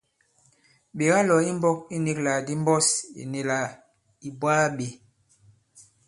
Ɓè 0.95 1.05
kalɔ̀ 1.13 1.39
i 1.49 1.51
mbɔ̄k 1.57 1.77
i 1.95 1.97
nīglàk 2.05 2.39
ndi 2.43 2.53
mbɔs 2.61 2.87
ì 3.21 3.23
nì 3.31 3.39
là 3.49 3.59
ì 4.27 4.29
bwaa 4.39 4.65
bě. 4.77 4.87